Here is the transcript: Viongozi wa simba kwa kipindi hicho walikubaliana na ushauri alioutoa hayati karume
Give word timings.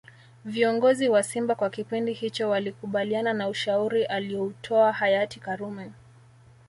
Viongozi 0.45 1.09
wa 1.09 1.23
simba 1.23 1.55
kwa 1.55 1.69
kipindi 1.69 2.13
hicho 2.13 2.49
walikubaliana 2.49 3.33
na 3.33 3.47
ushauri 3.49 4.03
alioutoa 4.03 4.91
hayati 4.91 5.39
karume 5.39 5.91